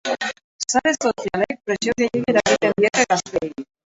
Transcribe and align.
Sare 0.71 0.93
sozialek 1.01 1.59
presio 1.67 1.95
gehiegi 2.03 2.33
eragiten 2.33 2.73
diete 2.81 3.05
gazteei. 3.13 3.53